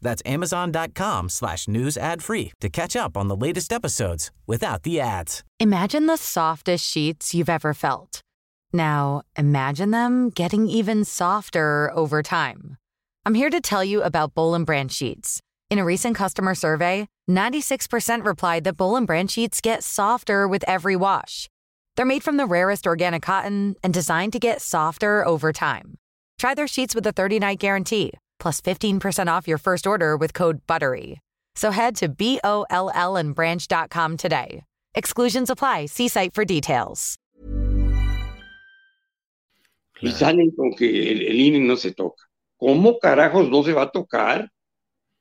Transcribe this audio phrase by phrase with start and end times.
[0.00, 5.00] That's amazon.com slash news ad free to catch up on the latest episodes without the
[5.00, 5.44] ads.
[5.60, 8.20] Imagine the softest sheets you've ever felt.
[8.72, 12.76] Now, imagine them getting even softer over time.
[13.24, 15.40] I'm here to tell you about Bowl Branch sheets.
[15.70, 20.96] In a recent customer survey, 96% replied that Bowl Branch sheets get softer with every
[20.96, 21.48] wash.
[21.96, 25.96] They're made from the rarest organic cotton and designed to get softer over time.
[26.38, 30.60] Try their sheets with a 30-night guarantee, plus 15% off your first order with code
[30.66, 31.20] BUTTERY.
[31.54, 34.62] So head to B-O-L-L and branch.com today.
[34.94, 35.86] Exclusions apply.
[35.86, 37.16] See site for details.
[40.00, 42.22] Y salen con que el, el INE no se toca.
[42.56, 44.50] ¿Cómo carajos no se va a tocar?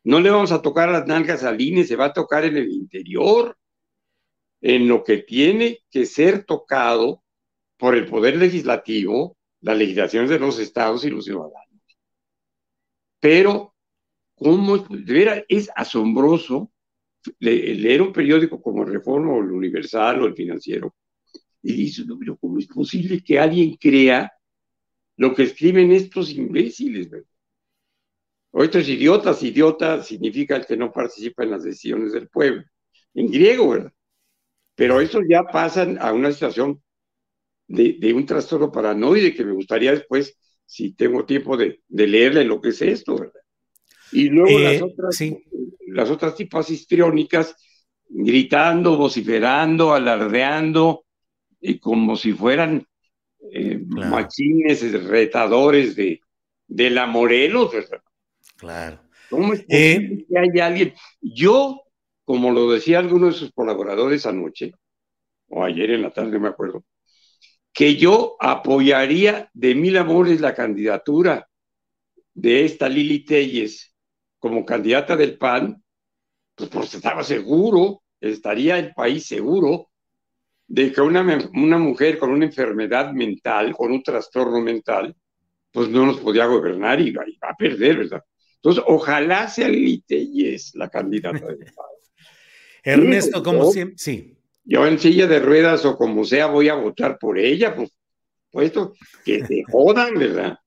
[0.03, 2.69] No le vamos a tocar las nalgas al INE, se va a tocar en el
[2.69, 3.57] interior,
[4.61, 7.23] en lo que tiene que ser tocado
[7.77, 11.66] por el Poder Legislativo, las legislaciones de los estados y los ciudadanos.
[13.19, 13.75] Pero,
[14.35, 14.77] ¿cómo?
[14.79, 16.71] De veras, es asombroso
[17.39, 20.95] le- leer un periódico como Reforma o el Universal o el Financiero
[21.63, 24.31] y dice, no, pero ¿cómo es posible que alguien crea
[25.17, 27.09] lo que escriben estos imbéciles?
[28.51, 32.63] O estos idiotas, idiota significa el que no participa en las decisiones del pueblo,
[33.13, 33.93] en griego, ¿verdad?
[34.75, 36.81] Pero eso ya pasan a una situación
[37.67, 42.45] de, de un trastorno paranoide que me gustaría después, si tengo tiempo, de, de leerle
[42.45, 43.41] lo que es esto, ¿verdad?
[44.11, 45.43] Y luego Eh, las, otras, sí.
[45.87, 47.55] las otras tipas histriónicas
[48.09, 51.05] gritando, vociferando, alardeando,
[51.61, 52.85] y como si fueran
[53.51, 54.29] eh, Claro.
[54.29, 56.21] machines retadores de,
[56.67, 58.01] de la Morelos, ¿verdad?
[58.57, 58.99] Claro.
[59.29, 60.93] ¿Cómo es Eh, que haya alguien?
[61.21, 61.81] Yo,
[62.23, 64.73] como lo decía alguno de sus colaboradores anoche,
[65.49, 66.85] o ayer en la tarde, me acuerdo,
[67.77, 71.47] que yo apoyaría de mil amores la candidatura
[72.33, 73.95] de esta Lili Telles
[74.39, 75.83] como candidata del PAN,
[76.55, 79.91] pues porque estaba seguro, estaría el país seguro
[80.65, 81.21] de que una,
[81.53, 85.15] una mujer con una enfermedad mental, con un trastorno mental,
[85.71, 88.23] pues no nos podía gobernar y va, y va a perder, ¿verdad?
[88.55, 91.85] Entonces, ojalá sea Lili Telles la candidata del PAN.
[92.83, 94.36] Ernesto, como siempre, sí.
[94.69, 97.89] Yo en silla de ruedas o como sea voy a votar por ella, pues,
[98.51, 100.57] puesto que se jodan, ¿verdad?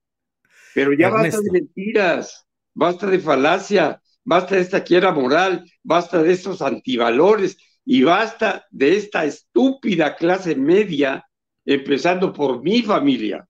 [0.75, 6.33] Pero ya basta de mentiras, basta de falacia, basta de esta quiera moral, basta de
[6.33, 11.27] estos antivalores y basta de esta estúpida clase media,
[11.65, 13.47] empezando por mi familia.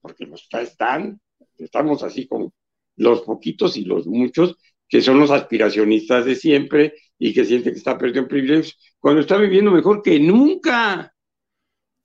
[0.00, 1.20] Porque nos está- están,
[1.58, 2.52] estamos así con
[2.96, 4.56] los poquitos y los muchos
[4.88, 9.36] que son los aspiracionistas de siempre y que sienten que está perdiendo privilegios, cuando está
[9.36, 11.14] viviendo mejor que nunca.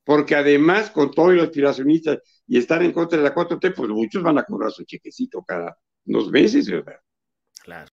[0.03, 4.21] Porque además, con todo los aspiracionistas y estar en contra de la 4T, pues muchos
[4.21, 5.75] van a cobrar su chequecito cada
[6.05, 6.99] unos meses, ¿verdad?
[7.63, 7.87] Claro.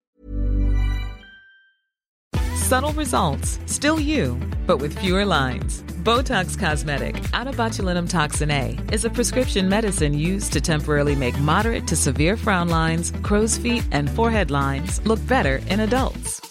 [2.56, 5.84] Subtle results, still you, but with fewer lines.
[6.04, 11.38] Botox Cosmetic, out of botulinum toxin A, is a prescription medicine used to temporarily make
[11.40, 16.50] moderate to severe frown lines, crow's feet, and forehead lines look better in adults.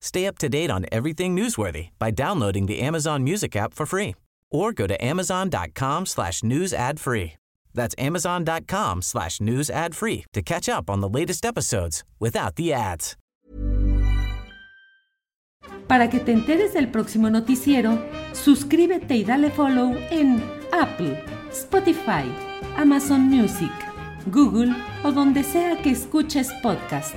[0.00, 4.14] Stay up to date on everything newsworthy by downloading the Amazon Music app for free
[4.50, 7.34] or go to amazon.com slash news ad free.
[7.74, 12.72] That's amazon.com slash news ad free to catch up on the latest episodes without the
[12.72, 13.16] ads.
[15.86, 17.98] Para que te enteres del próximo noticiero,
[18.32, 20.40] suscríbete y dale follow en
[20.72, 22.24] Apple, Spotify,
[22.76, 23.72] Amazon Music,
[24.26, 24.72] Google
[25.02, 27.16] o donde sea que escuches podcast.